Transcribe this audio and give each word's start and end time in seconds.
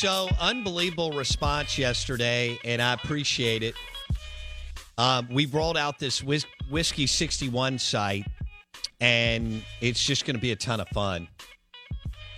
so 0.00 0.30
unbelievable 0.40 1.10
response 1.12 1.76
yesterday, 1.76 2.58
and 2.64 2.80
I 2.80 2.94
appreciate 2.94 3.62
it. 3.62 3.74
Um, 4.96 5.28
we 5.30 5.44
rolled 5.44 5.76
out 5.76 5.98
this 5.98 6.22
whis- 6.22 6.46
whiskey 6.70 7.06
61 7.06 7.78
site, 7.78 8.24
and 9.02 9.62
it's 9.82 10.02
just 10.02 10.24
going 10.24 10.36
to 10.36 10.40
be 10.40 10.52
a 10.52 10.56
ton 10.56 10.80
of 10.80 10.88
fun 10.88 11.28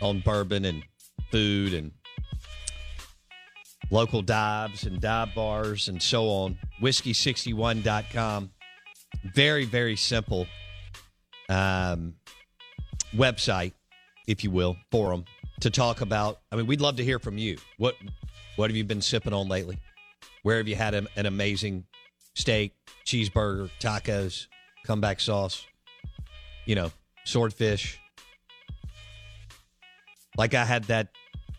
on 0.00 0.18
bourbon 0.22 0.64
and 0.64 0.82
food 1.30 1.72
and 1.72 1.92
local 3.92 4.22
dives 4.22 4.82
and 4.84 5.00
dive 5.00 5.32
bars 5.32 5.86
and 5.86 6.02
so 6.02 6.24
on. 6.24 6.58
Whiskey61.com. 6.80 8.50
Very, 9.36 9.66
very 9.66 9.94
simple 9.94 10.48
um, 11.48 12.14
website, 13.14 13.72
if 14.26 14.42
you 14.42 14.50
will, 14.50 14.76
forum 14.90 15.26
to 15.62 15.70
talk 15.70 16.00
about. 16.00 16.40
I 16.50 16.56
mean, 16.56 16.66
we'd 16.66 16.80
love 16.80 16.96
to 16.96 17.04
hear 17.04 17.18
from 17.18 17.38
you. 17.38 17.56
What 17.78 17.96
what 18.56 18.68
have 18.70 18.76
you 18.76 18.84
been 18.84 19.00
sipping 19.00 19.32
on 19.32 19.48
lately? 19.48 19.78
Where 20.42 20.58
have 20.58 20.68
you 20.68 20.74
had 20.76 20.94
an, 20.94 21.08
an 21.16 21.26
amazing 21.26 21.84
steak, 22.34 22.74
cheeseburger, 23.06 23.70
tacos, 23.80 24.48
comeback 24.84 25.20
sauce? 25.20 25.66
You 26.66 26.74
know, 26.74 26.92
swordfish. 27.24 28.00
Like 30.36 30.54
I 30.54 30.64
had 30.64 30.84
that 30.84 31.08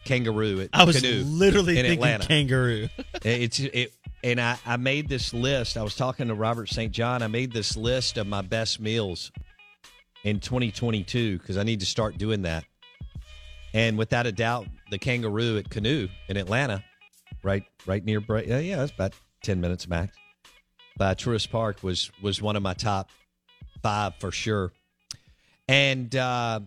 kangaroo 0.05 0.61
at 0.61 0.69
I 0.73 0.83
was 0.83 0.97
Canoe 0.99 1.23
literally 1.23 1.79
in 1.79 1.85
thinking 1.85 1.99
Atlanta. 2.03 2.27
kangaroo. 2.27 2.89
It's 3.23 3.59
it, 3.59 3.93
and 4.21 4.39
I, 4.41 4.57
I 4.65 4.75
made 4.77 5.07
this 5.07 5.33
list. 5.33 5.77
I 5.77 5.83
was 5.83 5.95
talking 5.95 6.27
to 6.27 6.33
Robert 6.33 6.67
St. 6.67 6.91
John. 6.91 7.21
I 7.21 7.27
made 7.27 7.53
this 7.53 7.77
list 7.77 8.17
of 8.17 8.27
my 8.27 8.41
best 8.41 8.81
meals 8.81 9.31
in 10.25 10.39
2022 10.41 11.37
because 11.37 11.57
I 11.57 11.63
need 11.63 11.79
to 11.79 11.85
start 11.85 12.17
doing 12.17 12.41
that. 12.41 12.65
And 13.73 13.97
without 13.97 14.27
a 14.27 14.31
doubt, 14.31 14.67
the 14.91 14.99
kangaroo 14.99 15.57
at 15.57 15.69
Canoe 15.69 16.07
in 16.29 16.37
Atlanta, 16.37 16.83
right, 17.41 17.63
right 17.87 18.03
near, 18.05 18.21
yeah, 18.45 18.59
yeah, 18.59 18.77
that's 18.77 18.91
about 18.91 19.13
10 19.43 19.59
minutes 19.59 19.87
max. 19.87 20.15
By 20.95 21.15
Truist 21.15 21.49
Park 21.49 21.81
was 21.81 22.11
was 22.21 22.39
one 22.39 22.55
of 22.55 22.61
my 22.61 22.75
top 22.75 23.09
five 23.81 24.13
for 24.19 24.31
sure. 24.31 24.71
And 25.67 26.15
uh, 26.15 26.59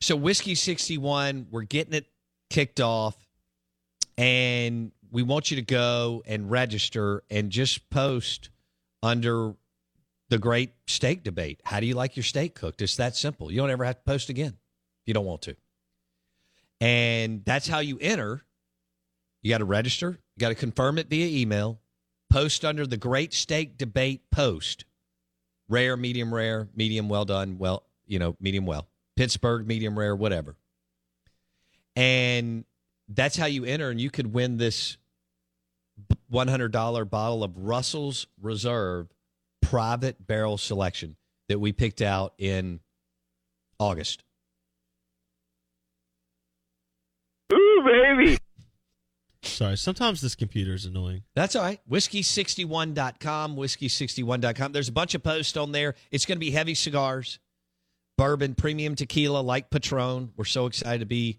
so 0.00 0.14
whiskey 0.14 0.54
61, 0.54 1.48
we're 1.50 1.62
getting 1.62 1.92
it 1.92 2.06
kicked 2.48 2.80
off 2.80 3.16
and 4.16 4.92
we 5.10 5.24
want 5.24 5.50
you 5.50 5.56
to 5.56 5.62
go 5.62 6.22
and 6.24 6.48
register 6.48 7.24
and 7.28 7.50
just 7.50 7.90
post 7.90 8.50
under 9.02 9.54
the 10.28 10.38
great 10.38 10.70
steak 10.86 11.24
debate. 11.24 11.60
How 11.64 11.80
do 11.80 11.86
you 11.86 11.94
like 11.94 12.16
your 12.16 12.22
steak 12.22 12.54
cooked? 12.54 12.80
It's 12.80 12.96
that 12.96 13.16
simple. 13.16 13.50
You 13.50 13.58
don't 13.58 13.70
ever 13.70 13.84
have 13.84 13.96
to 13.96 14.04
post 14.04 14.28
again 14.28 14.56
you 15.06 15.14
don't 15.14 15.24
want 15.24 15.42
to. 15.42 15.56
And 16.80 17.44
that's 17.44 17.66
how 17.66 17.78
you 17.78 17.98
enter. 18.00 18.42
You 19.42 19.50
got 19.50 19.58
to 19.58 19.64
register, 19.64 20.18
you 20.36 20.40
got 20.40 20.48
to 20.48 20.54
confirm 20.54 20.98
it 20.98 21.08
via 21.08 21.26
email, 21.26 21.78
post 22.30 22.64
under 22.64 22.86
the 22.86 22.96
great 22.96 23.32
steak 23.32 23.78
debate 23.78 24.22
post. 24.30 24.84
Rare, 25.68 25.96
medium 25.96 26.34
rare, 26.34 26.68
medium 26.74 27.08
well 27.08 27.24
done, 27.24 27.58
well, 27.58 27.84
you 28.06 28.18
know, 28.18 28.36
medium 28.40 28.66
well. 28.66 28.88
Pittsburgh, 29.16 29.66
medium 29.66 29.98
rare, 29.98 30.14
whatever. 30.14 30.56
And 31.94 32.64
that's 33.08 33.36
how 33.36 33.46
you 33.46 33.64
enter, 33.64 33.90
and 33.90 34.00
you 34.00 34.10
could 34.10 34.32
win 34.32 34.58
this 34.58 34.96
$100 36.32 37.10
bottle 37.10 37.44
of 37.44 37.56
Russell's 37.56 38.26
Reserve 38.40 39.08
private 39.62 40.26
barrel 40.26 40.58
selection 40.58 41.16
that 41.48 41.58
we 41.58 41.72
picked 41.72 42.02
out 42.02 42.34
in 42.38 42.80
August. 43.78 44.22
Baby. 47.86 48.38
Sorry, 49.42 49.76
sometimes 49.76 50.20
this 50.20 50.34
computer 50.34 50.74
is 50.74 50.84
annoying. 50.84 51.22
That's 51.34 51.54
all 51.54 51.62
right. 51.62 51.80
Whiskey61.com, 51.88 53.56
whiskey61.com. 53.56 54.72
There's 54.72 54.88
a 54.88 54.92
bunch 54.92 55.14
of 55.14 55.22
posts 55.22 55.56
on 55.56 55.72
there. 55.72 55.94
It's 56.10 56.26
going 56.26 56.36
to 56.36 56.40
be 56.40 56.50
heavy 56.50 56.74
cigars, 56.74 57.38
bourbon, 58.18 58.54
premium 58.54 58.96
tequila 58.96 59.40
like 59.40 59.70
Patron. 59.70 60.32
We're 60.36 60.44
so 60.44 60.66
excited 60.66 61.00
to 61.00 61.06
be 61.06 61.38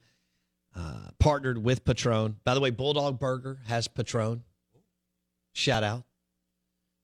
uh, 0.76 1.10
partnered 1.20 1.58
with 1.58 1.84
Patron. 1.84 2.38
By 2.44 2.54
the 2.54 2.62
way, 2.62 2.70
Bulldog 2.70 3.20
Burger 3.20 3.60
has 3.68 3.88
Patron. 3.88 4.44
Shout 5.54 5.84
out 5.84 6.04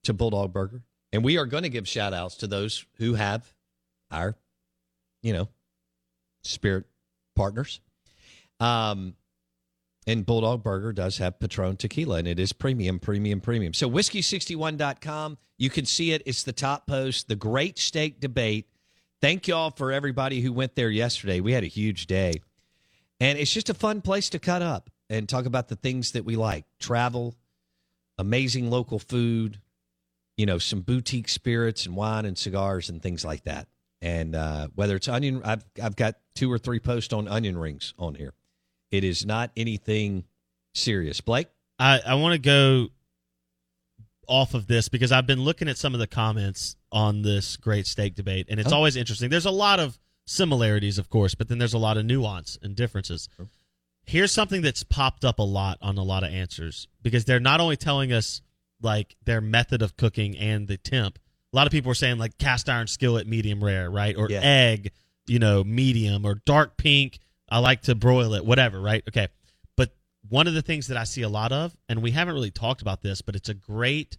to 0.04 0.14
Bulldog 0.14 0.54
Burger. 0.54 0.84
And 1.12 1.24
we 1.24 1.38
are 1.38 1.46
going 1.46 1.64
to 1.64 1.70
give 1.70 1.88
shout 1.88 2.14
outs 2.14 2.36
to 2.38 2.48
those 2.48 2.86
who 2.98 3.16
have 3.16 3.54
our, 4.10 4.36
you 5.22 5.34
know, 5.34 5.50
spirit 6.44 6.86
partners. 7.36 7.81
Um, 8.60 9.16
and 10.06 10.25
Bulldog 10.25 10.64
Burger 10.64 10.91
does 10.91 11.18
have 11.18 11.40
Patron 11.40 11.78
tequila, 11.78 12.18
and 12.18 12.28
it 12.28 12.40
is 12.40 12.53
premium, 12.53 13.00
premium, 13.00 13.40
premium. 13.40 13.74
So, 13.74 13.90
whiskey61.com, 13.90 15.38
you 15.58 15.69
can 15.69 15.86
see 15.86 16.12
it. 16.12 16.22
It's 16.25 16.44
the 16.44 16.53
top 16.53 16.88
post, 16.88 17.28
the 17.28 17.36
great 17.36 17.80
steak 17.80 18.19
debate. 18.19 18.68
Thank 19.22 19.47
y'all 19.47 19.72
for 19.72 19.92
everybody 19.92 20.42
who 20.42 20.52
went 20.52 20.75
there 20.75 20.90
yesterday. 20.90 21.40
We 21.40 21.53
had 21.53 21.63
a 21.63 21.68
huge 21.68 22.08
day. 22.08 22.42
And 23.19 23.40
it's 23.40 23.53
just 23.53 23.69
a 23.69 23.74
fun 23.74 24.02
place 24.02 24.30
to 24.31 24.40
cut 24.40 24.62
up 24.62 24.90
and 25.09 25.30
talk 25.30 25.46
about 25.46 25.69
the 25.69 25.78
things 25.78 26.12
that 26.12 26.25
we 26.25 26.36
like 26.36 26.66
travel, 26.80 27.36
amazing 28.18 28.69
local 28.69 29.00
food, 29.00 29.62
you 30.36 30.46
know, 30.46 30.58
some 30.58 30.81
boutique 30.81 31.30
spirits 31.30 31.86
and 31.86 31.96
wine 31.96 32.25
and 32.25 32.38
cigars 32.38 32.90
and 32.90 33.02
things 33.02 33.24
like 33.24 33.46
that. 33.46 33.68
And 34.02 34.36
uh, 34.36 34.68
whether 34.75 34.97
it's 34.97 35.08
onion, 35.08 35.42
I've, 35.46 35.63
I've 35.81 35.96
got 35.96 36.16
two 36.36 36.52
or 36.52 36.58
three 36.58 36.80
posts 36.80 37.13
on 37.13 37.30
onion 37.30 37.58
rings 37.58 37.94
on 37.97 38.16
here. 38.16 38.34
It 38.94 39.04
is 39.04 39.26
not 39.26 39.50
anything 39.58 40.24
serious. 40.76 41.20
Blake? 41.20 41.48
I, 41.80 42.00
I 42.06 42.14
want 42.16 42.34
to 42.34 42.38
go 42.40 42.90
off 44.28 44.54
of 44.54 44.68
this 44.68 44.88
because 44.88 45.12
I've 45.12 45.26
been 45.28 45.42
looking 45.42 45.68
at 45.68 45.78
some 45.78 45.94
of 45.94 46.00
the 46.00 46.06
comments 46.08 46.76
on 46.92 47.24
this 47.24 47.58
great 47.58 47.88
steak 47.88 48.14
debate, 48.16 48.46
and 48.50 48.59
it's 48.59 48.72
Oh. 48.72 48.76
always 48.76 48.96
interesting. 48.96 49.30
There's 49.30 49.48
a 49.48 49.52
lot 49.52 49.80
of 49.80 49.98
similarities, 50.26 50.98
of 51.00 51.09
course, 51.09 51.34
but 51.36 51.50
then 51.50 51.58
there's 51.58 51.74
a 51.74 51.78
lot 51.80 51.98
of 51.98 52.06
nuance 52.06 52.58
and 52.62 52.76
differences. 52.76 53.28
Oh. 53.40 53.48
Here's 54.06 54.31
something 54.31 54.62
that's 54.62 54.84
popped 54.84 55.25
up 55.25 55.40
a 55.40 55.44
lot 55.44 55.78
on 55.81 55.98
a 55.98 56.04
lot 56.04 56.24
of 56.24 56.31
answers 56.31 56.88
because 57.02 57.25
they're 57.25 57.40
not 57.40 57.60
only 57.62 57.78
telling 57.78 58.14
us 58.14 58.42
like 58.81 59.16
their 59.25 59.42
method 59.42 59.81
of 59.81 59.98
cooking 59.98 60.38
and 60.38 60.68
the 60.68 60.78
temp. 60.78 61.18
A 61.52 61.56
lot 61.56 61.66
of 61.68 61.72
people 61.72 61.92
are 61.92 61.96
saying 61.96 62.18
like 62.20 62.38
cast 62.38 62.70
iron 62.70 62.88
skillet 62.88 63.25
medium 63.28 63.64
rare, 63.64 63.90
right? 63.90 64.16
Or 64.16 64.30
Yeah. 64.30 64.42
egg, 64.42 64.92
you 65.25 65.40
know, 65.40 65.64
medium 65.64 66.25
or 66.25 66.36
dark 66.46 66.78
pink. 66.78 67.20
I 67.53 67.59
like 67.59 67.84
to 67.84 67.96
broil 67.96 68.34
it, 68.34 68.44
whatever, 68.44 68.81
right? 68.81 69.03
Okay. 69.08 69.28
But 69.78 69.91
one 70.28 70.47
of 70.47 70.53
the 70.53 70.62
things 70.62 70.88
that 70.88 70.97
I 70.97 71.03
see 71.03 71.22
a 71.22 71.30
lot 71.30 71.52
of, 71.52 71.75
and 71.88 72.02
we 72.02 72.12
haven't 72.12 72.34
really 72.34 72.52
talked 72.52 72.81
about 72.81 73.02
this, 73.02 73.22
but 73.22 73.36
it's 73.36 73.50
a 73.50 73.53
great 73.53 74.18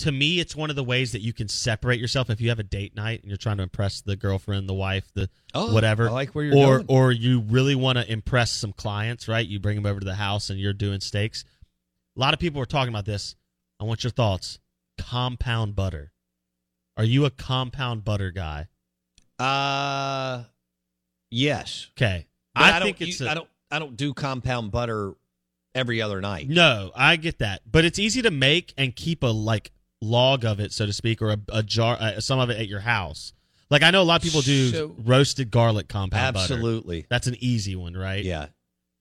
to 0.00 0.12
me, 0.12 0.38
it's 0.38 0.54
one 0.54 0.70
of 0.70 0.76
the 0.76 0.84
ways 0.84 1.10
that 1.12 1.22
you 1.22 1.32
can 1.32 1.48
separate 1.48 1.98
yourself 1.98 2.30
if 2.30 2.40
you 2.40 2.50
have 2.50 2.60
a 2.60 2.64
date 2.64 2.94
night 2.94 3.20
and 3.20 3.28
you're 3.30 3.36
trying 3.36 3.56
to 3.56 3.64
impress 3.64 4.00
the 4.00 4.14
girlfriend, 4.14 4.68
the 4.68 4.74
wife, 4.74 5.10
the 5.14 5.28
Oh, 5.54 5.74
whatever. 5.74 6.08
I 6.08 6.12
like 6.12 6.34
where 6.36 6.44
you're 6.44 6.56
or 6.56 6.76
going. 6.78 6.86
or 6.88 7.10
you 7.10 7.40
really 7.40 7.74
want 7.74 7.98
to 7.98 8.10
impress 8.12 8.52
some 8.52 8.72
clients, 8.72 9.26
right? 9.26 9.44
You 9.44 9.58
bring 9.58 9.74
them 9.74 9.86
over 9.86 9.98
to 9.98 10.06
the 10.06 10.14
house 10.14 10.50
and 10.50 10.60
you're 10.60 10.72
doing 10.72 11.00
steaks. 11.00 11.44
A 12.16 12.20
lot 12.20 12.32
of 12.32 12.38
people 12.38 12.62
are 12.62 12.66
talking 12.66 12.92
about 12.92 13.06
this. 13.06 13.34
I 13.80 13.84
want 13.84 14.04
your 14.04 14.12
thoughts. 14.12 14.60
Compound 14.98 15.74
butter. 15.74 16.12
Are 16.96 17.04
you 17.04 17.24
a 17.24 17.30
compound 17.30 18.04
butter 18.04 18.30
guy? 18.30 18.68
Uh, 19.38 20.44
yes. 21.30 21.88
Okay. 21.96 22.26
But 22.54 22.64
I, 22.64 22.76
I, 22.78 22.80
think 22.82 22.98
don't, 22.98 23.08
it's 23.08 23.20
I 23.22 23.34
don't. 23.34 23.48
I 23.70 23.78
don't 23.78 23.96
do 23.96 24.14
compound 24.14 24.70
butter 24.72 25.14
every 25.74 26.00
other 26.02 26.20
night. 26.20 26.48
No, 26.48 26.90
I 26.96 27.16
get 27.16 27.38
that, 27.38 27.62
but 27.70 27.84
it's 27.84 27.98
easy 27.98 28.22
to 28.22 28.30
make 28.30 28.72
and 28.76 28.94
keep 28.96 29.22
a 29.22 29.26
like 29.26 29.70
log 30.00 30.44
of 30.44 30.58
it, 30.60 30.72
so 30.72 30.86
to 30.86 30.92
speak, 30.92 31.20
or 31.22 31.30
a, 31.30 31.38
a 31.52 31.62
jar, 31.62 31.96
uh, 32.00 32.20
some 32.20 32.38
of 32.38 32.50
it 32.50 32.58
at 32.58 32.66
your 32.68 32.80
house. 32.80 33.32
Like 33.70 33.82
I 33.82 33.90
know 33.90 34.00
a 34.02 34.04
lot 34.04 34.16
of 34.16 34.22
people 34.22 34.40
do 34.40 34.70
So- 34.70 34.96
roasted 34.98 35.50
garlic 35.50 35.88
compound 35.88 36.34
butter. 36.34 36.54
Absolutely. 36.54 37.06
That's 37.10 37.26
an 37.26 37.36
easy 37.38 37.76
one, 37.76 37.94
right? 37.94 38.24
Yeah. 38.24 38.46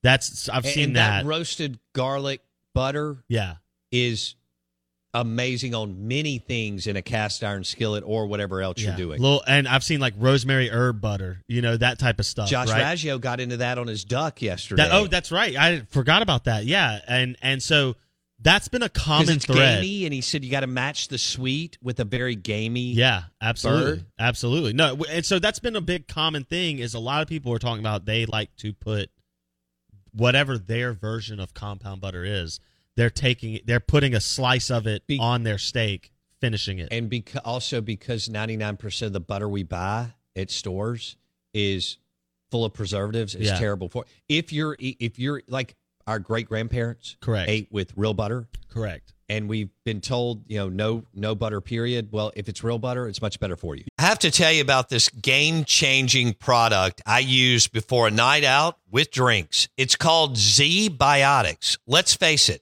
That's 0.03 0.49
I've 0.49 0.65
And- 0.65 0.73
seen 0.73 0.83
and 0.85 0.95
that. 0.97 1.25
roasted 1.25 1.79
garlic 1.93 2.41
butter 2.75 3.23
yeah, 3.27 3.55
is 3.91 4.35
amazing 5.21 5.73
on 5.73 6.07
many 6.07 6.37
things 6.37 6.87
in 6.87 6.95
a 6.95 7.01
cast 7.01 7.43
iron 7.43 7.63
skillet 7.63 8.03
or 8.05 8.27
whatever 8.27 8.61
else 8.61 8.79
yeah. 8.79 8.89
you're 8.89 8.97
doing. 8.97 9.21
Little, 9.21 9.43
and 9.47 9.67
I've 9.67 9.83
seen 9.83 9.99
like 9.99 10.13
rosemary 10.17 10.69
herb 10.69 11.01
butter. 11.01 11.41
You 11.47 11.61
know 11.61 11.75
that 11.77 11.99
type 11.99 12.19
of 12.19 12.25
stuff. 12.25 12.49
Josh 12.49 12.69
right? 12.69 12.83
Raggio 12.83 13.19
got 13.19 13.39
into 13.39 13.57
that 13.57 13.77
on 13.77 13.87
his 13.87 14.05
duck 14.05 14.41
yesterday. 14.41 14.83
That, 14.83 14.91
oh, 14.93 15.07
that's 15.07 15.31
right. 15.31 15.55
I 15.55 15.81
forgot 15.89 16.21
about 16.21 16.45
that. 16.45 16.65
Yeah, 16.65 16.99
and 17.07 17.35
and 17.41 17.61
so 17.61 17.95
that's 18.39 18.67
been 18.67 18.83
a 18.83 18.89
common 18.89 19.39
thread. 19.39 19.81
gamey, 19.81 20.05
and 20.05 20.13
he 20.13 20.21
said 20.21 20.45
you 20.45 20.51
got 20.51 20.59
to 20.59 20.67
match 20.67 21.07
the 21.07 21.17
sweet 21.17 21.77
with 21.81 21.99
a 21.99 22.05
very 22.05 22.35
gamey. 22.35 22.93
Yeah, 22.93 23.23
absolutely, 23.41 23.91
bird. 23.97 24.05
absolutely. 24.19 24.73
No, 24.73 24.97
and 25.09 25.25
so 25.25 25.39
that's 25.39 25.59
been 25.59 25.75
a 25.75 25.81
big 25.81 26.07
common 26.07 26.43
thing. 26.43 26.79
Is 26.79 26.93
a 26.93 26.99
lot 26.99 27.21
of 27.21 27.27
people 27.27 27.51
are 27.53 27.59
talking 27.59 27.81
about 27.81 28.05
they 28.05 28.25
like 28.25 28.55
to 28.57 28.73
put 28.73 29.09
whatever 30.13 30.57
their 30.57 30.93
version 30.93 31.39
of 31.39 31.53
compound 31.53 32.01
butter 32.01 32.23
is. 32.23 32.59
They're 32.97 33.09
taking, 33.09 33.61
they're 33.65 33.79
putting 33.79 34.13
a 34.13 34.19
slice 34.19 34.69
of 34.69 34.85
it 34.87 35.07
Be- 35.07 35.17
on 35.19 35.43
their 35.43 35.57
steak, 35.57 36.11
finishing 36.41 36.79
it. 36.79 36.89
and 36.91 37.09
beca- 37.09 37.39
also 37.45 37.79
because 37.79 38.27
99% 38.27 39.03
of 39.03 39.13
the 39.13 39.19
butter 39.21 39.47
we 39.47 39.63
buy 39.63 40.13
at 40.35 40.51
stores 40.51 41.15
is 41.53 41.97
full 42.51 42.65
of 42.65 42.73
preservatives 42.73 43.35
is 43.35 43.47
Yeah. 43.47 43.57
terrible 43.59 43.87
for. 43.87 44.05
If 44.27 44.51
you're 44.51 44.75
if 44.79 45.17
you're 45.19 45.41
like 45.47 45.75
our 46.05 46.19
great 46.19 46.47
grandparents 46.47 47.17
Correct. 47.21 47.49
ate 47.49 47.67
with 47.71 47.91
real 47.97 48.13
butter, 48.13 48.47
Correct. 48.69 49.13
and 49.27 49.49
we've 49.49 49.69
been 49.83 49.99
told, 49.99 50.43
you 50.47 50.57
know, 50.57 50.69
no 50.69 51.03
no 51.13 51.35
butter 51.35 51.59
period. 51.59 52.09
Well, 52.11 52.31
if 52.35 52.47
it's 52.47 52.63
real 52.63 52.77
butter, 52.79 53.07
it's 53.09 53.21
much 53.21 53.39
better 53.39 53.57
for 53.57 53.75
you. 53.75 53.83
I 53.97 54.03
have 54.03 54.19
to 54.19 54.31
tell 54.31 54.51
you 54.53 54.61
about 54.61 54.87
this 54.89 55.09
game-changing 55.09 56.35
product 56.35 57.01
I 57.05 57.19
use 57.19 57.67
before 57.67 58.07
a 58.07 58.11
night 58.11 58.43
out 58.45 58.77
with 58.89 59.11
drinks. 59.11 59.67
It's 59.75 59.95
called 59.97 60.35
ZBiotics. 60.37 61.77
Let's 61.87 62.13
face 62.15 62.47
it, 62.49 62.61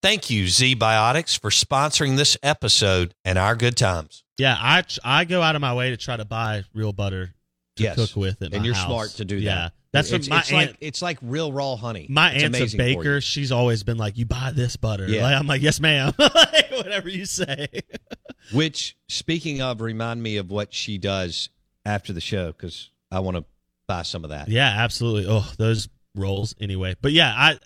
Thank 0.00 0.30
you, 0.30 0.44
ZBiotics, 0.44 1.40
for 1.40 1.50
sponsoring 1.50 2.16
this 2.16 2.36
episode 2.42 3.14
and 3.24 3.36
our 3.38 3.56
good 3.56 3.76
times. 3.76 4.22
Yeah, 4.38 4.56
I 4.58 4.84
I 5.02 5.24
go 5.24 5.42
out 5.42 5.56
of 5.56 5.60
my 5.60 5.74
way 5.74 5.90
to 5.90 5.96
try 5.96 6.16
to 6.16 6.24
buy 6.24 6.62
real 6.72 6.92
butter 6.92 7.34
to 7.76 7.82
Yes. 7.82 7.96
cook 7.96 8.14
with 8.16 8.40
at 8.42 8.52
and 8.52 8.60
my 8.60 8.64
you're 8.64 8.74
house. 8.74 8.86
smart 8.86 9.10
to 9.16 9.24
do 9.24 9.36
that. 9.40 9.44
Yeah, 9.44 9.68
that's 9.92 10.12
what 10.12 10.20
it's, 10.20 10.28
my 10.28 10.38
it's 10.38 10.52
aunt. 10.52 10.70
like 10.70 10.76
it's 10.80 11.02
like 11.02 11.18
real 11.20 11.50
raw 11.52 11.74
honey. 11.74 12.06
my 12.08 12.30
It's 12.30 12.44
aunt's 12.44 12.58
a 12.58 12.62
amazing 12.62 12.78
for 12.80 12.86
you. 12.86 12.96
baker. 12.98 13.20
She's 13.20 13.50
always 13.50 13.82
been 13.82 13.98
like, 13.98 14.16
"You 14.16 14.26
buy 14.26 14.52
this 14.54 14.76
butter." 14.76 15.08
Yeah. 15.08 15.22
Like, 15.22 15.34
I'm 15.36 15.48
like, 15.48 15.62
"Yes, 15.62 15.80
ma'am." 15.80 16.12
Like, 16.18 16.70
Whatever 16.70 17.08
you 17.08 17.24
say. 17.26 17.66
Which, 18.52 18.96
speaking 19.08 19.60
of, 19.60 19.80
remind 19.80 20.22
me 20.22 20.36
of 20.36 20.48
what 20.52 20.72
she 20.72 20.96
does 20.98 21.48
after 21.84 22.12
the 22.12 22.20
show 22.20 22.52
because 22.52 22.90
I 23.10 23.18
want 23.18 23.36
to 23.36 23.44
buy 23.88 24.02
some 24.02 24.22
of 24.22 24.30
that. 24.30 24.48
Yeah, 24.48 24.68
absolutely. 24.68 25.26
Oh, 25.28 25.50
those 25.58 25.88
rolls. 26.14 26.54
Anyway, 26.60 26.94
but 27.02 27.10
yeah, 27.10 27.34
I 27.36 27.58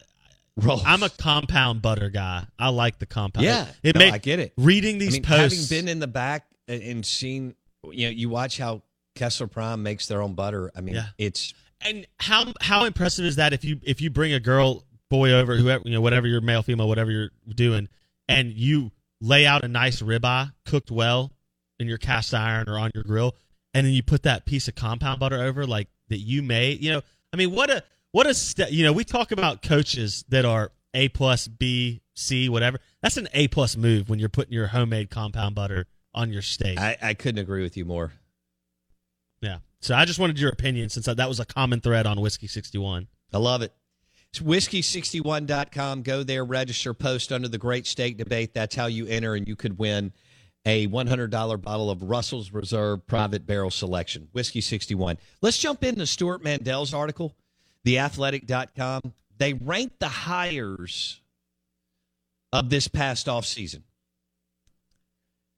Rolls. 0.56 0.82
I'm 0.84 1.02
a 1.02 1.08
compound 1.08 1.80
butter 1.82 2.10
guy. 2.10 2.44
I 2.58 2.68
like 2.68 2.98
the 2.98 3.06
compound. 3.06 3.44
yeah. 3.46 3.66
it 3.82 3.94
no, 3.94 4.00
made 4.00 4.12
I 4.12 4.18
get 4.18 4.38
it. 4.38 4.52
reading 4.58 4.96
I 4.96 4.98
these 4.98 5.12
mean, 5.14 5.22
posts. 5.22 5.68
having 5.68 5.84
been 5.84 5.90
in 5.90 5.98
the 5.98 6.06
back 6.06 6.46
and, 6.68 7.04
seen, 7.04 7.54
you 7.90 8.06
know, 8.06 8.10
you 8.10 8.28
watch 8.28 8.58
how 8.58 8.82
Kessler 9.14 9.46
Prime 9.46 9.82
makes 9.82 10.06
their 10.08 10.20
own 10.22 10.34
butter. 10.34 10.70
I 10.76 10.80
mean, 10.82 10.94
Yeah. 10.96 11.06
it's 11.18 11.54
And 11.84 12.06
how 12.18 12.52
how 12.60 12.84
impressive 12.84 13.24
is 13.24 13.36
that 13.36 13.52
if 13.52 13.64
you 13.64 13.80
if 13.82 14.00
you 14.00 14.10
bring 14.10 14.32
a 14.32 14.40
girl 14.40 14.84
boy 15.10 15.32
over 15.32 15.56
whoever 15.56 15.82
you 15.84 15.92
know 15.92 16.00
whatever 16.00 16.26
you're 16.26 16.40
male 16.40 16.62
female 16.62 16.88
whatever 16.88 17.10
you're 17.10 17.30
doing 17.54 17.88
and 18.28 18.52
you 18.54 18.90
lay 19.20 19.44
out 19.44 19.62
a 19.64 19.68
nice 19.68 20.00
ribeye 20.00 20.50
cooked 20.64 20.90
well 20.90 21.30
in 21.78 21.86
your 21.86 21.98
cast 21.98 22.32
iron 22.32 22.66
or 22.68 22.78
on 22.78 22.90
your 22.94 23.04
grill 23.04 23.34
and 23.74 23.84
then 23.86 23.92
you 23.92 24.02
put 24.02 24.22
that 24.22 24.46
piece 24.46 24.68
of 24.68 24.74
compound 24.74 25.20
butter 25.20 25.42
over 25.42 25.66
like 25.66 25.88
that 26.08 26.18
you 26.18 26.42
made 26.42 26.82
you 26.82 26.90
know 26.92 27.02
I 27.30 27.36
mean 27.36 27.50
what 27.52 27.68
a 27.68 27.82
what 28.12 28.26
a 28.26 28.72
you 28.72 28.84
know 28.84 28.92
we 28.92 29.04
talk 29.04 29.32
about 29.32 29.62
coaches 29.62 30.24
that 30.28 30.44
are 30.44 30.70
A 30.94 31.08
plus 31.08 31.48
B 31.48 32.02
C 32.14 32.48
whatever 32.48 32.78
that's 33.02 33.16
an 33.16 33.28
A 33.34 33.48
plus 33.48 33.76
move 33.76 34.08
when 34.08 34.18
you're 34.18 34.28
putting 34.28 34.52
your 34.52 34.68
homemade 34.68 35.10
compound 35.10 35.54
butter 35.54 35.86
on 36.14 36.32
your 36.32 36.42
steak 36.42 36.78
I, 36.78 36.96
I 37.02 37.14
couldn't 37.14 37.40
agree 37.40 37.62
with 37.62 37.76
you 37.76 37.84
more. 37.84 38.12
yeah 39.40 39.58
so 39.80 39.94
I 39.94 40.04
just 40.04 40.18
wanted 40.18 40.38
your 40.38 40.50
opinion 40.50 40.88
since 40.90 41.06
that 41.06 41.28
was 41.28 41.40
a 41.40 41.44
common 41.44 41.80
thread 41.80 42.06
on 42.06 42.20
whiskey 42.20 42.46
61 42.46 43.08
I 43.32 43.38
love 43.38 43.62
it. 43.62 43.72
It's 44.30 44.40
whiskey61.com. 44.40 46.02
Go 46.02 46.22
there, 46.22 46.44
register, 46.44 46.94
post 46.94 47.32
under 47.32 47.48
the 47.48 47.58
Great 47.58 47.86
Steak 47.86 48.16
Debate. 48.16 48.54
That's 48.54 48.74
how 48.74 48.86
you 48.86 49.06
enter, 49.06 49.34
and 49.34 49.46
you 49.46 49.56
could 49.56 49.78
win 49.78 50.12
a 50.64 50.86
$100 50.88 51.60
bottle 51.60 51.90
of 51.90 52.02
Russell's 52.02 52.52
Reserve 52.52 53.06
Private 53.06 53.46
Barrel 53.46 53.70
Selection. 53.70 54.28
Whiskey 54.32 54.60
61. 54.60 55.18
Let's 55.40 55.58
jump 55.58 55.82
into 55.84 56.06
Stewart 56.06 56.42
Mandel's 56.42 56.94
article, 56.94 57.34
theathletic.com. 57.84 59.12
They 59.38 59.54
ranked 59.54 59.98
the 60.00 60.08
hires 60.08 61.20
of 62.52 62.70
this 62.70 62.88
past 62.88 63.26
offseason. 63.26 63.82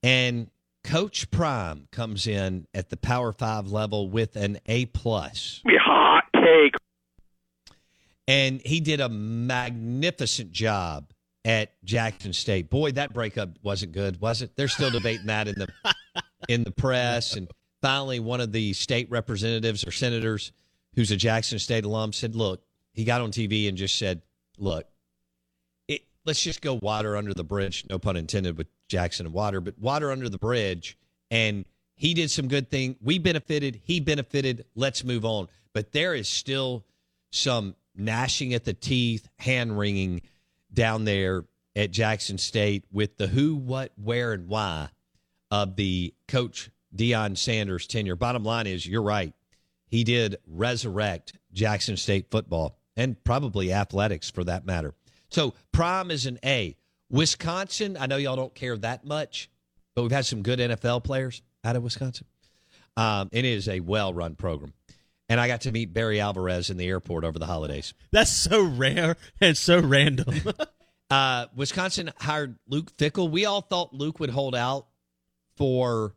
And 0.02 0.50
Coach 0.84 1.30
Prime 1.30 1.88
comes 1.90 2.26
in 2.26 2.66
at 2.74 2.90
the 2.90 2.96
Power 2.96 3.32
Five 3.32 3.68
level 3.68 4.08
with 4.08 4.36
an 4.36 4.58
A 4.66 4.86
plus 4.86 5.62
Hot 5.66 6.24
take. 6.34 6.74
and 8.28 8.60
he 8.64 8.80
did 8.80 9.00
a 9.00 9.08
magnificent 9.08 10.52
job 10.52 11.10
at 11.44 11.72
Jackson 11.84 12.32
State. 12.32 12.70
Boy, 12.70 12.92
that 12.92 13.12
breakup 13.12 13.50
wasn't 13.62 13.92
good, 13.92 14.20
was 14.20 14.42
it? 14.42 14.56
They're 14.56 14.68
still 14.68 14.90
debating 14.90 15.26
that 15.26 15.48
in 15.48 15.54
the 15.56 15.68
in 16.48 16.64
the 16.64 16.70
press. 16.70 17.34
And 17.34 17.48
finally, 17.82 18.20
one 18.20 18.40
of 18.42 18.52
the 18.52 18.72
state 18.74 19.10
representatives 19.10 19.86
or 19.86 19.90
senators, 19.90 20.52
who's 20.94 21.10
a 21.10 21.16
Jackson 21.16 21.58
State 21.58 21.84
alum, 21.84 22.12
said, 22.12 22.34
"Look," 22.34 22.62
he 22.92 23.04
got 23.04 23.20
on 23.20 23.30
TV 23.30 23.68
and 23.68 23.76
just 23.76 23.96
said, 23.96 24.22
"Look, 24.58 24.86
it, 25.88 26.02
let's 26.24 26.42
just 26.42 26.60
go 26.60 26.74
water 26.74 27.16
under 27.16 27.34
the 27.34 27.44
bridge. 27.44 27.84
No 27.88 27.98
pun 27.98 28.16
intended 28.16 28.58
with 28.58 28.68
Jackson 28.88 29.26
and 29.26 29.34
water, 29.34 29.60
but 29.60 29.78
water 29.78 30.10
under 30.10 30.28
the 30.28 30.38
bridge." 30.38 30.96
And 31.30 31.64
he 31.96 32.14
did 32.14 32.30
some 32.30 32.48
good 32.48 32.70
thing. 32.70 32.96
We 33.00 33.18
benefited. 33.18 33.80
He 33.84 34.00
benefited. 34.00 34.66
Let's 34.74 35.04
move 35.04 35.24
on. 35.24 35.48
But 35.72 35.92
there 35.92 36.14
is 36.14 36.28
still 36.28 36.84
some 37.30 37.74
gnashing 37.96 38.54
at 38.54 38.64
the 38.64 38.74
teeth, 38.74 39.28
hand 39.38 39.78
wringing 39.78 40.22
down 40.72 41.04
there 41.04 41.44
at 41.76 41.90
Jackson 41.90 42.38
State 42.38 42.84
with 42.92 43.16
the 43.16 43.26
who, 43.26 43.54
what, 43.56 43.92
where, 43.96 44.32
and 44.32 44.48
why 44.48 44.88
of 45.50 45.76
the 45.76 46.14
coach 46.28 46.70
Deion 46.94 47.36
Sanders 47.36 47.86
tenure. 47.86 48.16
Bottom 48.16 48.44
line 48.44 48.66
is, 48.66 48.86
you're 48.86 49.02
right. 49.02 49.34
He 49.86 50.04
did 50.04 50.36
resurrect 50.46 51.34
Jackson 51.52 51.96
State 51.96 52.30
football 52.30 52.78
and 52.96 53.22
probably 53.24 53.72
athletics 53.72 54.30
for 54.30 54.44
that 54.44 54.64
matter. 54.66 54.94
So 55.30 55.54
Prime 55.72 56.10
is 56.10 56.26
an 56.26 56.38
A. 56.44 56.76
Wisconsin, 57.10 57.96
I 57.98 58.06
know 58.06 58.16
y'all 58.16 58.36
don't 58.36 58.54
care 58.54 58.76
that 58.78 59.04
much, 59.04 59.50
but 59.94 60.02
we've 60.02 60.10
had 60.10 60.26
some 60.26 60.42
good 60.42 60.58
NFL 60.58 61.04
players 61.04 61.42
out 61.62 61.76
of 61.76 61.82
Wisconsin. 61.82 62.26
Um, 62.96 63.28
it 63.32 63.44
is 63.44 63.68
a 63.68 63.80
well 63.80 64.14
run 64.14 64.34
program. 64.34 64.72
And 65.28 65.40
I 65.40 65.48
got 65.48 65.62
to 65.62 65.72
meet 65.72 65.92
Barry 65.92 66.20
Alvarez 66.20 66.70
in 66.70 66.76
the 66.76 66.86
airport 66.86 67.24
over 67.24 67.38
the 67.38 67.46
holidays. 67.46 67.94
That's 68.12 68.30
so 68.30 68.62
rare 68.62 69.16
and 69.40 69.56
so 69.56 69.80
random. 69.80 70.42
Uh, 71.10 71.46
Wisconsin 71.54 72.10
hired 72.18 72.58
Luke 72.66 72.96
Fickell. 72.96 73.30
We 73.30 73.44
all 73.44 73.60
thought 73.60 73.92
Luke 73.92 74.18
would 74.20 74.30
hold 74.30 74.54
out 74.54 74.86
for, 75.54 76.14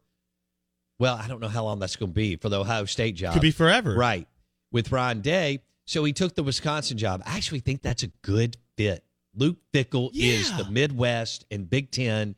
well, 0.99 1.15
I 1.15 1.27
don't 1.27 1.39
know 1.39 1.47
how 1.47 1.63
long 1.63 1.79
that's 1.79 1.95
going 1.95 2.11
to 2.11 2.15
be 2.15 2.35
for 2.35 2.49
the 2.49 2.59
Ohio 2.59 2.85
State 2.85 3.15
job. 3.15 3.33
Could 3.33 3.41
be 3.41 3.51
forever. 3.51 3.95
Right. 3.95 4.27
With 4.71 4.91
Ryan 4.91 5.21
Day. 5.21 5.59
So 5.85 6.03
he 6.03 6.13
took 6.13 6.35
the 6.35 6.43
Wisconsin 6.43 6.97
job. 6.97 7.23
I 7.25 7.37
actually 7.37 7.61
think 7.61 7.81
that's 7.81 8.03
a 8.03 8.07
good 8.21 8.57
fit. 8.75 9.03
Luke 9.33 9.57
Fickell 9.73 10.09
is 10.13 10.55
the 10.57 10.69
Midwest 10.69 11.45
and 11.51 11.69
Big 11.69 11.91
Ten 11.91 12.35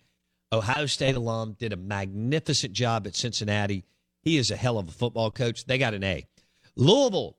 Ohio 0.51 0.87
State 0.87 1.15
alum, 1.15 1.55
did 1.59 1.73
a 1.73 1.77
magnificent 1.77 2.73
job 2.73 3.05
at 3.05 3.15
Cincinnati. 3.15 3.85
He 4.21 4.37
is 4.37 4.51
a 4.51 4.55
hell 4.55 4.79
of 4.79 4.89
a 4.89 4.91
football 4.91 5.31
coach. 5.31 5.65
They 5.65 5.77
got 5.77 5.93
an 5.93 6.03
A. 6.03 6.25
Louisville, 6.75 7.37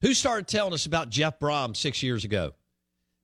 who 0.00 0.14
started 0.14 0.48
telling 0.48 0.72
us 0.72 0.86
about 0.86 1.10
Jeff 1.10 1.38
Brohm 1.38 1.76
six 1.76 2.02
years 2.02 2.24
ago? 2.24 2.54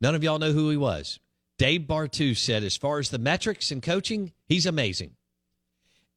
None 0.00 0.14
of 0.14 0.22
y'all 0.22 0.38
know 0.38 0.52
who 0.52 0.68
he 0.70 0.76
was. 0.76 1.18
Dave 1.58 1.82
Bartu 1.82 2.36
said, 2.36 2.62
as 2.62 2.76
far 2.76 2.98
as 2.98 3.10
the 3.10 3.18
metrics 3.18 3.70
and 3.70 3.82
coaching, 3.82 4.32
he's 4.46 4.66
amazing. 4.66 5.12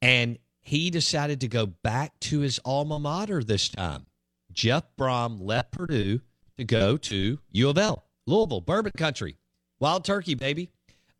And 0.01 0.38
he 0.65 0.89
decided 0.89 1.41
to 1.41 1.48
go 1.48 1.67
back 1.67 2.19
to 2.19 2.39
his 2.39 2.60
alma 2.65 3.00
mater 3.00 3.43
this 3.43 3.69
time. 3.69 4.07
Jeff 4.51 4.84
Brohm 4.98 5.38
left 5.39 5.72
Purdue 5.72 6.22
to 6.57 6.63
go 6.63 6.98
to 6.98 7.38
U 7.51 7.69
of 7.69 7.77
L, 7.77 8.03
Louisville, 8.25 8.62
Bourbon 8.62 8.93
Country. 8.98 9.38
Wild 9.79 10.03
turkey, 10.03 10.34
baby. 10.34 10.72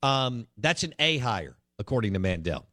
Um, 0.02 0.48
that's 0.58 0.84
an 0.84 0.96
A 0.98 1.20
hire, 1.20 1.56
according 1.78 2.14
to 2.14 2.20
Mandel. 2.20 2.66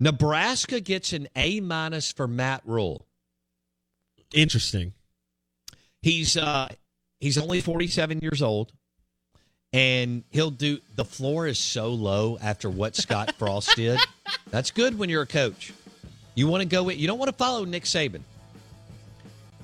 Nebraska 0.00 0.80
gets 0.80 1.12
an 1.12 1.28
A 1.36 1.60
minus 1.60 2.10
for 2.10 2.26
Matt 2.26 2.62
Rhule. 2.64 3.06
Interesting. 4.34 4.94
He's 6.00 6.36
uh, 6.36 6.70
he's 7.20 7.38
only 7.38 7.60
47 7.60 8.18
years 8.18 8.42
old, 8.42 8.72
and 9.72 10.24
he'll 10.30 10.50
do. 10.50 10.80
The 10.96 11.04
floor 11.04 11.46
is 11.46 11.60
so 11.60 11.90
low 11.90 12.36
after 12.42 12.68
what 12.68 12.96
Scott 12.96 13.36
Frost 13.38 13.76
did. 13.76 14.00
That's 14.50 14.70
good 14.70 14.98
when 14.98 15.08
you're 15.08 15.22
a 15.22 15.26
coach. 15.26 15.72
You 16.34 16.48
want 16.48 16.62
to 16.62 16.68
go. 16.68 16.88
You 16.88 17.06
don't 17.06 17.18
want 17.18 17.30
to 17.30 17.36
follow 17.36 17.64
Nick 17.64 17.84
Saban. 17.84 18.22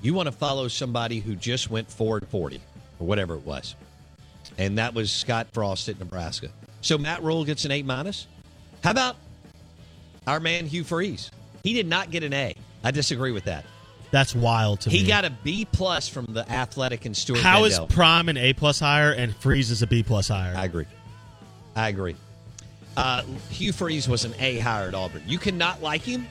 You 0.02 0.14
want 0.14 0.26
to 0.26 0.32
follow 0.32 0.68
somebody 0.68 1.20
who 1.20 1.34
just 1.34 1.70
went 1.70 1.90
four 1.90 2.18
and 2.18 2.28
40 2.28 2.60
or 3.00 3.06
whatever 3.06 3.34
it 3.34 3.44
was, 3.44 3.75
and 4.56 4.78
that 4.78 4.94
was 4.94 5.10
Scott 5.10 5.48
Frost 5.52 5.88
at 5.88 5.98
Nebraska. 5.98 6.50
So 6.82 6.98
Matt 6.98 7.22
Rhule 7.22 7.44
gets 7.44 7.64
an 7.64 7.72
A 7.72 7.82
minus. 7.82 8.26
How 8.84 8.92
about 8.92 9.16
our 10.26 10.40
man 10.40 10.66
Hugh 10.66 10.84
Freeze? 10.84 11.30
He 11.64 11.72
did 11.72 11.87
not 11.88 12.10
get 12.10 12.22
an 12.22 12.32
A. 12.32 12.54
I 12.84 12.90
disagree 12.92 13.32
with 13.32 13.44
that. 13.44 13.64
That's 14.10 14.34
wild 14.34 14.80
to 14.82 14.90
He 14.90 14.98
me. 14.98 15.02
He 15.02 15.08
got 15.08 15.25
a 15.25 15.30
B 15.30 15.66
plus 15.70 16.08
from 16.08 16.26
the 16.26 16.50
Athletic 16.50 17.04
and 17.04 17.16
Stewart. 17.16 17.40
How 17.40 17.64
is. 17.64 17.78
Prime 17.88 18.28
an 18.28 18.37
A 18.37 18.52
plus 18.52 18.80
higher 18.80 19.12
and 19.12 19.34
Freeze 19.37 19.70
is 19.70 19.82
a 19.82 19.87
B 19.87 20.02
plus 20.02 20.28
higher? 20.28 20.54
I 20.56 20.64
agree. 20.64 20.87
I 21.76 21.88
agree. 21.88 22.16
Uh, 22.99 23.23
Hugh 23.49 23.73
Freeze 23.73 24.09
was 24.09 24.25
an 24.25 24.35
A 24.40 24.59
hire 24.59 24.88
at 24.88 24.95
Auburn. 24.95 25.23
You 25.25 25.38
cannot 25.38 25.81
like 25.81 26.02
him. 26.02 26.26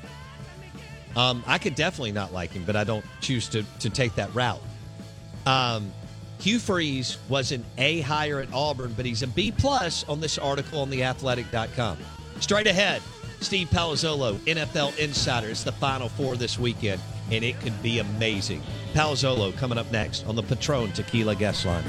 Um, 1.16 1.42
I 1.48 1.58
could 1.58 1.76
definitely 1.76 2.12
not 2.12 2.34
like 2.34 2.52
him, 2.52 2.66
but 2.66 2.76
I 2.76 2.84
don't 2.84 3.06
choose 3.22 3.48
to, 3.50 3.64
to 3.80 3.90
take 3.90 4.16
that 4.16 4.36
route. 4.36 4.62
Um, 5.46 5.90
Hugh 6.42 6.60
Freeze 6.60 7.20
was 7.30 7.54
an 7.54 7.64
A 7.78 8.02
hire 8.02 8.42
at 8.42 8.54
Auburn, 8.54 8.94
but 8.98 9.06
he's 9.06 9.24
a 9.24 9.28
B 9.28 9.50
plus 9.50 10.04
on 10.10 10.20
this 10.20 10.38
article 10.38 10.82
on 10.82 10.92
theathletic.com. 10.92 12.00
Straight 12.42 12.68
ahead, 12.68 13.02
Steve 13.40 13.70
Palazzolo, 13.70 14.38
NFL 14.40 15.00
Insider. 15.00 15.48
It's 15.48 15.64
the 15.64 15.72
Final 15.72 16.10
Four 16.10 16.36
this 16.36 16.60
weekend, 16.60 17.02
and 17.32 17.46
it 17.46 17.58
could 17.62 17.82
be 17.82 18.00
amazing. 18.00 18.62
Palazzolo 18.94 19.56
coming 19.56 19.78
up 19.78 19.90
next 19.94 20.28
on 20.28 20.36
the 20.36 20.44
Patron 20.44 20.92
Tequila 20.92 21.34
Guest 21.34 21.66
Line. 21.66 21.86